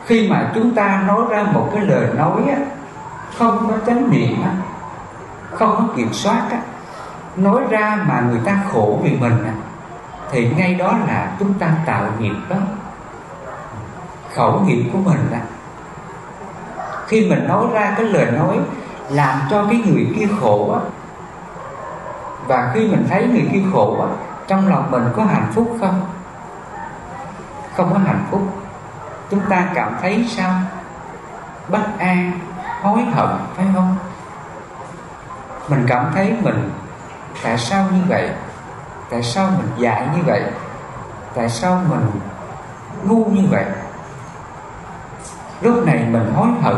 [0.06, 2.42] Khi mà chúng ta nói ra một cái lời nói
[3.38, 4.50] Không có chánh niệm á,
[5.60, 6.58] không có kiểm soát á,
[7.36, 9.52] Nói ra mà người ta khổ vì mình á,
[10.30, 12.56] Thì ngay đó là chúng ta tạo nghiệp đó.
[14.34, 15.40] Khẩu nghiệp của mình á
[17.06, 18.58] Khi mình nói ra cái lời nói
[19.08, 20.80] Làm cho cái người kia khổ á
[22.50, 24.08] và khi mình thấy người kia khổ á
[24.46, 26.00] trong lòng mình có hạnh phúc không?
[27.76, 28.42] Không có hạnh phúc.
[29.30, 30.54] Chúng ta cảm thấy sao?
[31.68, 32.32] Bất an
[32.82, 33.96] hối hận phải không?
[35.70, 36.70] Mình cảm thấy mình
[37.42, 38.30] tại sao như vậy?
[39.10, 40.42] Tại sao mình dại như vậy?
[41.34, 42.10] Tại sao mình
[43.04, 43.64] ngu như vậy?
[45.60, 46.76] Lúc này mình hối hận.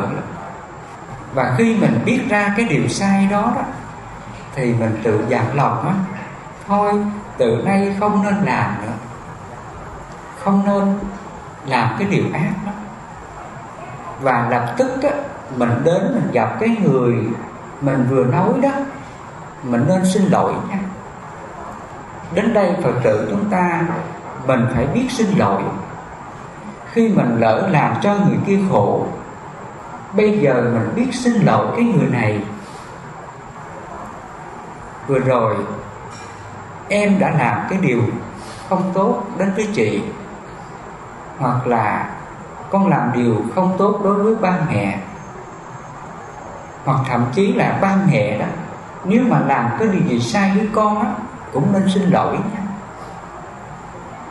[1.34, 3.62] Và khi mình biết ra cái điều sai đó đó
[4.54, 5.94] thì mình tự dặn lòng á.
[6.66, 6.92] Thôi
[7.36, 8.92] từ nay không nên làm nữa.
[10.44, 10.98] Không nên
[11.66, 12.72] làm cái điều ác đó.
[14.20, 15.10] Và lập tức á,
[15.56, 17.14] mình đến mình gặp cái người
[17.82, 18.70] mình vừa nói đó
[19.62, 20.52] mình nên xin lỗi.
[20.70, 20.78] Nha
[22.34, 23.82] đến đây phật tử chúng ta
[24.46, 25.62] mình phải biết xin lỗi.
[26.92, 29.06] Khi mình lỡ làm cho người kia khổ
[30.12, 32.44] bây giờ mình biết xin lỗi cái người này.
[35.06, 35.56] Vừa rồi
[36.88, 38.02] em đã làm cái điều
[38.68, 40.02] không tốt đến với chị
[41.38, 42.10] hoặc là
[42.70, 44.98] con làm điều không tốt đối với ba mẹ
[46.84, 48.46] hoặc thậm chí là ba mẹ đó,
[49.04, 51.06] nếu mà làm cái điều gì sai với con á,
[51.52, 52.60] cũng nên xin lỗi nha.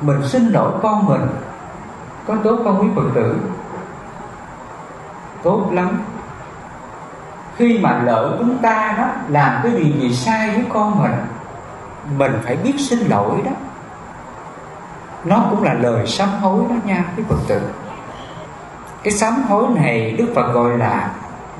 [0.01, 1.27] Mình xin lỗi con mình,
[2.27, 3.37] có tốt không quý phật tử?
[5.43, 6.01] Tốt lắm.
[7.55, 11.15] Khi mà lỡ chúng ta đó làm cái điều gì sai với con mình
[12.17, 13.51] mình phải biết xin lỗi đó.
[15.23, 17.61] Nó cũng là lời sám hối đó nha quý phật tử.
[19.03, 21.09] Cái sám hối này đức phật gọi là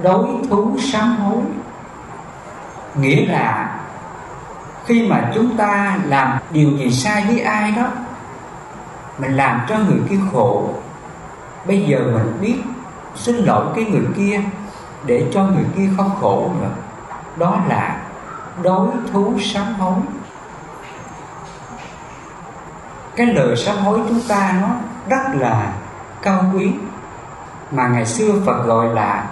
[0.04, 1.42] đối thú sám hối.
[2.96, 3.80] Nghĩa là,
[4.86, 7.88] khi mà chúng ta làm điều gì sai với ai đó,
[9.18, 10.70] mình làm cho người kia khổ.
[11.68, 12.56] Bây giờ mình biết
[13.16, 14.42] xin lỗi cái người kia
[15.06, 16.70] để cho người kia không khổ nữa.
[17.36, 17.98] Đó là
[18.62, 19.96] đối thú sám hối.
[23.16, 24.68] Cái lời sám hối chúng ta nó
[25.10, 25.74] rất là
[26.22, 26.72] cao quý,
[27.72, 29.26] mà ngày xưa Phật gọi là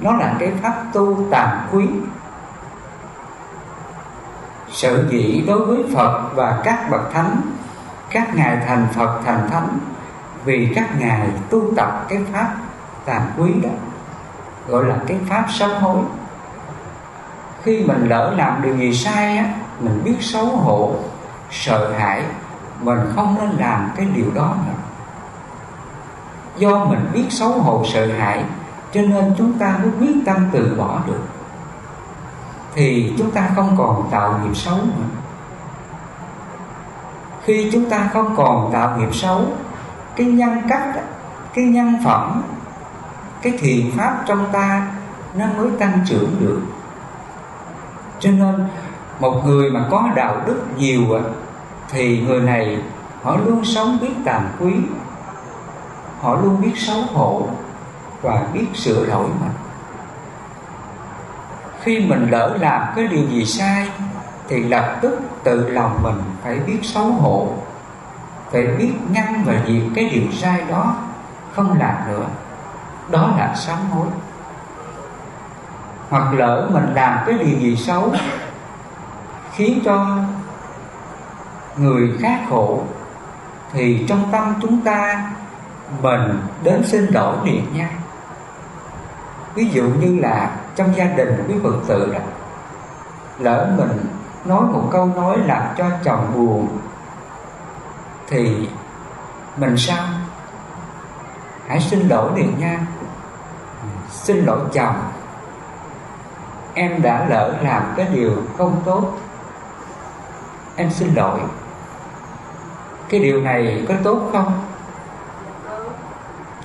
[0.00, 1.86] nó là cái pháp tu tàm quý
[4.70, 7.40] sở dĩ đối với Phật và các bậc thánh,
[8.10, 9.78] các ngài thành Phật, thành thánh,
[10.44, 12.54] vì các ngài tu tập cái pháp
[13.04, 13.70] tàm quý đó,
[14.68, 16.02] gọi là cái pháp sám hối.
[17.62, 19.44] Khi mình lỡ làm điều gì sai á,
[19.80, 20.94] mình biết xấu hổ,
[21.50, 22.22] sợ hãi,
[22.80, 24.74] mình không nên làm cái điều đó nữa.
[26.56, 28.44] Do mình biết xấu hổ, sợ hãi
[28.92, 31.22] cho nên chúng ta mới quyết tâm từ bỏ được.
[32.74, 35.08] Thì chúng ta không còn tạo nghiệp xấu nữa.
[37.44, 39.40] Khi chúng ta không còn tạo nghiệp xấu,
[40.16, 40.94] cái nhân cách
[41.54, 42.42] cái nhân phẩm,
[43.42, 44.86] cái thiện pháp trong ta
[45.34, 46.60] nó mới tăng trưởng được.
[48.20, 48.66] Cho nên
[49.20, 51.02] một người mà có đạo đức nhiều
[51.90, 52.82] thì người này
[53.22, 54.72] họ luôn sống biết tàm quý,
[56.20, 57.48] họ luôn biết xấu hổ
[58.22, 59.52] và biết sửa đổi mình
[61.88, 63.90] khi mình lỡ làm cái điều gì sai,
[64.48, 67.48] thì lập tức tự lòng mình phải biết xấu hổ,
[68.52, 70.96] phải biết ngăn và diệt cái điều sai đó,
[71.54, 72.26] không làm nữa.
[73.10, 74.06] Đó là sám hối.
[76.10, 78.12] Hoặc lỡ mình làm cái điều gì xấu,
[79.52, 80.18] khiến cho
[81.76, 82.82] người khác khổ,
[83.72, 85.30] thì trong tâm chúng ta
[86.02, 87.90] mình đến xin lỗi liền nha
[89.58, 92.20] ví dụ như là trong gia đình quý phật tử đó
[93.38, 94.06] lỡ mình
[94.44, 96.68] nói một câu nói làm cho chồng buồn
[98.28, 98.68] thì
[99.56, 100.04] mình sao?
[101.66, 102.80] Hãy xin lỗi liền nha.
[104.10, 104.96] Xin lỗi chồng.
[106.74, 109.12] Em đã lỡ làm cái điều không tốt.
[110.76, 111.40] Em xin lỗi.
[113.08, 114.52] Cái điều này có tốt không?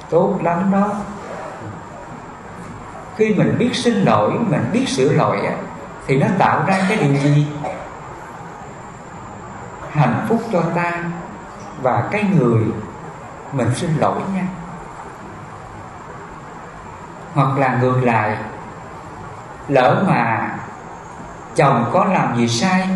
[0.10, 0.90] Tốt lắm đó
[3.16, 5.40] khi mình biết xin lỗi, mình biết sửa lỗi
[6.08, 7.48] thì nó tạo ra cái điều gì?
[9.92, 11.04] Hạnh phúc cho ta
[11.82, 12.64] và cái người
[13.52, 14.44] mình xin lỗi nha.
[17.34, 18.38] Hoặc là ngược lại,
[19.68, 20.52] lỡ mà
[21.56, 22.90] chồng có làm gì sai,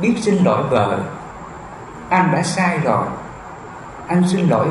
[0.00, 0.98] biết xin lỗi vợ,
[2.08, 3.06] anh đã sai rồi,
[4.06, 4.68] anh xin lỗi,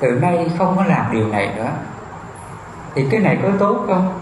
[0.00, 1.70] từ nay không có làm điều này nữa
[2.94, 4.20] thì cái này có tốt không?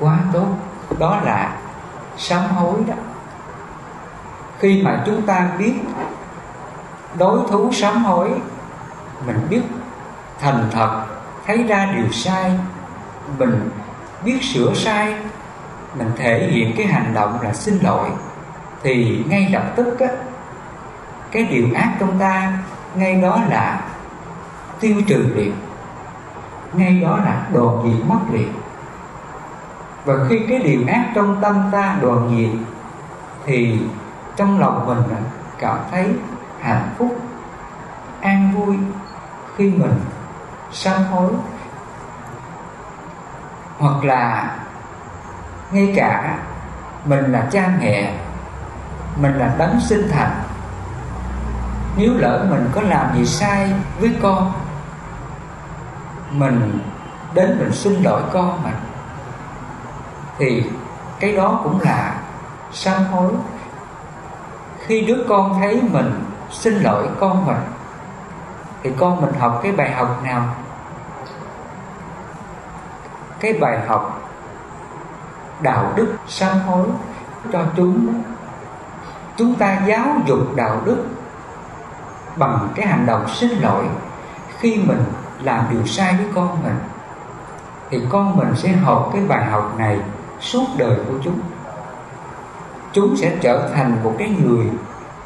[0.00, 0.46] Quá tốt.
[0.98, 1.56] Đó là
[2.16, 2.94] sám hối đó.
[4.58, 5.74] Khi mà chúng ta biết
[7.18, 8.30] đối thú sám hối,
[9.26, 9.62] mình biết
[10.40, 11.06] thành thật,
[11.46, 12.58] thấy ra điều sai,
[13.38, 13.70] mình
[14.24, 15.14] biết sửa sai,
[15.94, 18.08] mình thể hiện cái hành động là xin lỗi,
[18.82, 20.08] thì ngay lập tức á,
[21.30, 22.52] cái điều ác trong ta,
[22.94, 23.80] ngay đó là
[24.80, 25.52] tiêu trừ liền
[26.72, 28.52] ngay đó là đoàn diệt mất liền
[30.04, 32.60] và khi cái điều ác trong tâm ta đoàn diệt
[33.46, 33.80] thì
[34.36, 35.02] trong lòng mình
[35.58, 36.14] cảm thấy
[36.60, 37.16] hạnh phúc,
[38.20, 38.76] an vui
[39.56, 40.00] khi mình
[40.72, 41.32] sám hối.
[43.78, 44.56] Hoặc là
[45.72, 46.38] ngay cả
[47.04, 48.14] mình là cha mẹ,
[49.16, 50.42] mình là đấng sinh thành,
[51.96, 54.52] nếu lỡ mình có làm gì sai với con
[56.30, 56.78] mình
[57.34, 58.74] đến mình xin lỗi con mình,
[60.38, 60.64] thì
[61.20, 62.14] cái đó cũng là
[62.72, 63.32] sám hối.
[64.86, 67.56] Khi đứa con thấy mình xin lỗi con mình,
[68.82, 70.54] thì con mình học cái bài học nào?
[73.40, 74.20] Cái bài học
[75.60, 76.86] đạo đức sám hối
[77.52, 78.22] cho chúng.
[79.36, 81.04] Chúng ta giáo dục đạo đức
[82.36, 83.84] bằng cái hành động xin lỗi
[84.58, 85.04] khi mình
[85.42, 86.78] làm điều sai với con mình,
[87.90, 90.00] thì con mình sẽ học cái bài học này
[90.40, 91.40] suốt đời của chúng.
[92.92, 94.66] Chúng sẽ trở thành một cái người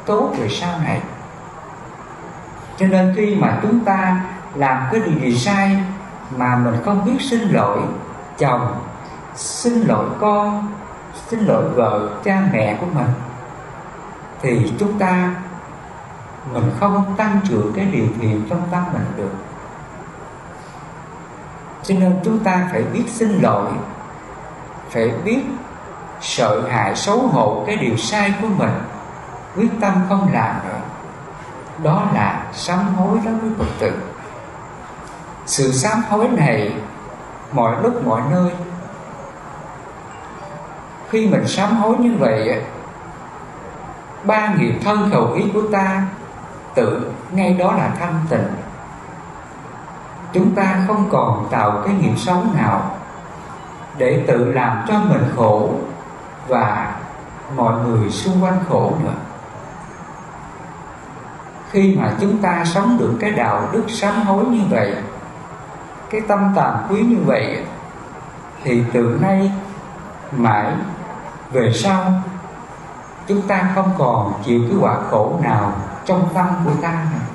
[0.05, 1.01] tốt về sau này.
[2.77, 4.21] Cho nên khi mà chúng ta
[4.55, 5.83] làm cái điều gì sai
[6.37, 7.79] mà mình không biết xin lỗi
[8.37, 8.79] chồng,
[9.35, 10.73] xin lỗi con,
[11.27, 13.07] xin lỗi vợ, cha mẹ của mình,
[14.41, 15.35] thì chúng ta,
[16.53, 19.31] mình không tăng trưởng cái điều thiện trong tâm mình được
[21.85, 23.71] cho nên chúng ta phải biết xin lỗi,
[24.89, 25.41] phải biết
[26.21, 28.73] sợ hãi, xấu hổ cái điều sai của mình,
[29.55, 30.79] quyết tâm không làm nữa
[31.83, 33.91] đó là sám hối đó với phật tử.
[35.45, 36.73] Sự sám hối này,
[37.51, 38.51] mọi lúc, mọi nơi,
[41.09, 42.63] khi mình sám hối như vậy
[44.23, 46.03] ba nghiệp thân khẩu ý của ta
[46.75, 48.47] tự, ngay đó là thanh tịnh
[50.35, 52.91] chúng ta không còn tạo cái nghiệp xấu nào
[53.97, 55.69] để tự làm cho mình khổ
[56.47, 56.95] và
[57.55, 59.13] mọi người xung quanh khổ nữa.
[61.71, 64.95] Khi mà chúng ta sống được cái đạo đức sám hối như vậy,
[66.09, 67.65] cái tâm tàm quý như vậy,
[68.63, 69.51] thì từ nay
[70.31, 70.71] mãi
[71.51, 72.11] về sau,
[73.27, 75.71] chúng ta không còn chịu cái quả khổ nào
[76.05, 77.34] trong tâm của ta nữa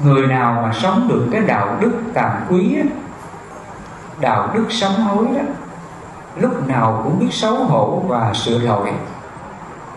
[0.00, 2.84] người nào mà sống được cái đạo đức tàm quý á,
[4.20, 5.42] đạo đức sám hối đó
[6.36, 8.92] lúc nào cũng biết xấu hổ và sửa lỗi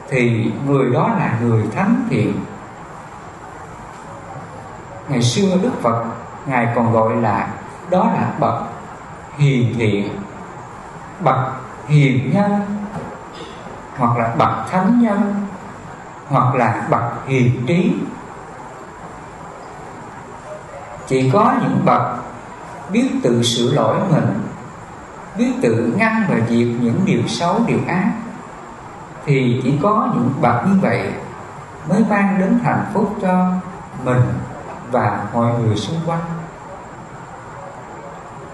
[0.10, 2.34] thì người đó là người thánh thiện.
[5.10, 6.06] Ngày xưa đức phật
[6.46, 7.48] ngài còn gọi là
[7.90, 8.64] đó là bậc
[9.38, 10.10] hiền thiện
[11.20, 11.38] bậc
[11.88, 12.62] hiền nhân
[13.98, 15.46] hoặc là bậc thánh nhân
[16.30, 17.94] hoặc là bậc hiền trí
[21.08, 22.02] chỉ có những bậc
[22.90, 24.40] biết tự sửa lỗi mình,
[25.38, 28.12] biết tự ngăn và diệt những điều xấu, điều ác.
[29.26, 31.14] Thì chỉ có những bậc như vậy
[31.90, 33.52] mới mang đến hạnh phúc cho
[34.04, 34.22] mình
[34.92, 36.22] và mọi người xung quanh.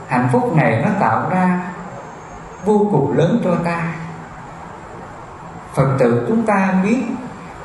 [0.07, 1.59] Hạnh phúc này nó tạo ra
[2.65, 3.93] vô cùng lớn cho ta.
[5.73, 7.03] Phật tử chúng ta biết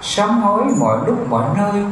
[0.01, 1.87] sám hối mọi lúc mọi nơi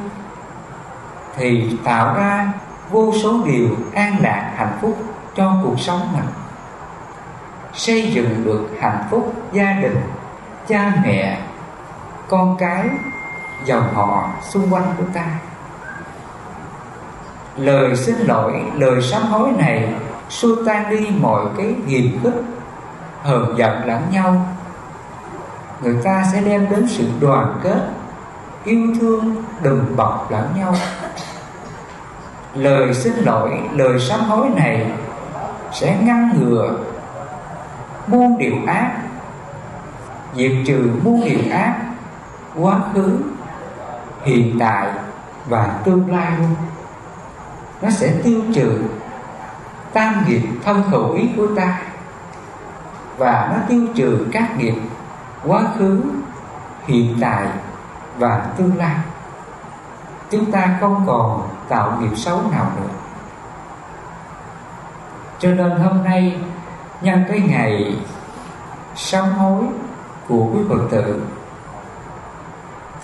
[1.36, 2.52] thì tạo ra
[2.90, 4.98] vô số điều an lạc hạnh phúc
[5.36, 6.28] cho cuộc sống mình.
[7.72, 9.96] Xây dựng được hạnh phúc gia đình,
[10.68, 11.38] cha mẹ,
[12.28, 12.88] con cái,
[13.64, 15.26] dòng họ xung quanh của ta.
[17.56, 19.94] Lời xin lỗi, lời sám hối này
[20.28, 22.42] xua tan đi mọi cái hiềm khích
[23.22, 24.46] hờn giận lẫn nhau.
[25.82, 27.88] Người ta sẽ đem đến sự đoàn kết,
[28.64, 30.74] yêu thương, đùm bọc lẫn nhau
[32.56, 34.92] lời xin lỗi lời sám hối này
[35.72, 36.78] sẽ ngăn ngừa
[38.06, 38.96] muôn điều ác,
[40.34, 41.76] diệt trừ muôn điều ác,
[42.54, 43.18] quá khứ,
[44.24, 44.88] hiện tại
[45.48, 46.54] và tương lai luôn.
[47.82, 48.78] Nó sẽ tiêu trừ
[49.92, 51.78] tam nghiệp thân khẩu ý của ta
[53.16, 54.74] và nó tiêu trừ các nghiệp
[55.44, 56.00] quá khứ,
[56.86, 57.46] hiện tại
[58.18, 58.96] và tương lai.
[60.30, 62.88] Chúng ta không còn tạo nghiệp xấu nào nữa
[65.38, 66.40] cho nên hôm nay,
[67.00, 67.96] nhân cái ngày
[68.94, 69.64] sám hối
[70.28, 71.22] của quý phật tử,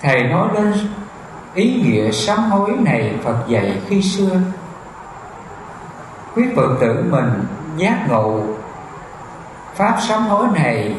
[0.01, 0.73] thầy nói đến
[1.53, 4.39] ý nghĩa sám hối này phật dạy khi xưa.
[6.35, 7.45] Quý phật tử mình
[7.77, 8.41] giác ngộ
[9.75, 10.95] pháp sám hối này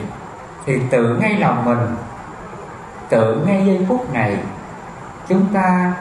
[0.66, 1.96] thì tự ngay lòng mình,
[3.08, 4.36] tự ngay giây phút này,
[5.28, 5.92] chúng ta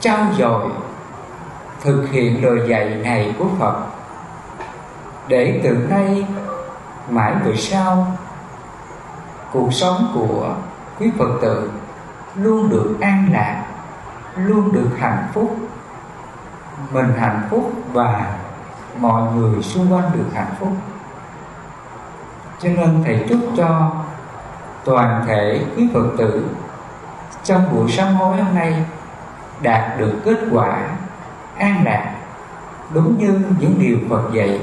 [0.00, 0.70] trao dồi,
[1.80, 3.76] thực hiện lời dạy này của Phật.
[5.28, 6.26] Để từ nay,
[7.10, 8.06] mãi về sau,
[9.52, 10.54] cuộc sống của
[10.98, 11.70] quý Phật tử
[12.34, 13.64] luôn được an lạc,
[14.36, 15.56] luôn được hạnh phúc.
[16.92, 18.38] Mình hạnh phúc và
[18.98, 20.72] mọi người xung quanh được hạnh phúc.
[22.60, 23.90] Cho nên thầy chúc cho
[24.84, 26.44] toàn thể quý phật tử
[27.44, 28.84] trong buổi sáng hối hôm nay
[29.62, 30.78] đạt được kết quả
[31.58, 32.12] an lạc
[32.94, 34.60] đúng như những điều Phật dạy.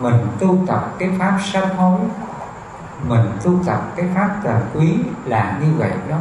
[0.00, 2.00] Mình tu tập cái pháp sám hối,
[3.06, 6.16] mình tu tập cái pháp tà quý là như vậy đó.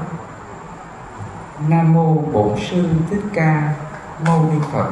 [1.67, 3.73] Nam mô bổn sư thích ca
[4.25, 4.89] mâu ni phật.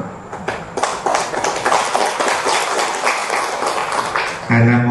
[4.48, 4.85] A nam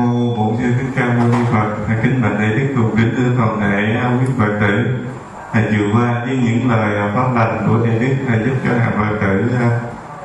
[7.35, 9.70] lành của đại đức à, giúp cho hàng phật tử à,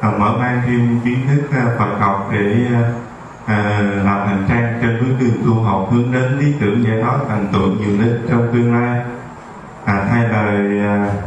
[0.01, 2.65] à, mở mang thêm kiến thức phật học để
[4.03, 7.47] làm hành trang trên bước đường tu học hướng đến lý tưởng giải thoát thành
[7.53, 9.01] tựu nhiều đến trong tương lai.
[9.85, 10.79] À, thay lời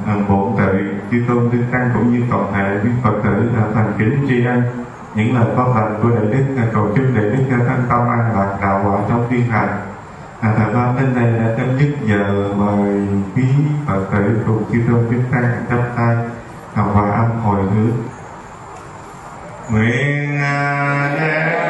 [0.07, 3.63] à, bổn tự chư tôn đức tăng cũng như toàn thể quý phật tử là
[3.75, 4.63] thành kính tri ân
[5.15, 8.59] những lời pháp lành của đại đức cầu chúc đại đức thanh tâm an lạc
[8.63, 9.92] đạo quả trong thiên hành
[10.43, 13.43] À, thật ra đến đây đã chấm dứt giờ mời quý
[13.87, 15.39] Phật tử cùng chư tôn chúng ta
[15.71, 16.17] chắp tay
[16.75, 17.93] học và âm hồi hướng.
[19.71, 20.39] Nguyện
[21.19, 21.63] đem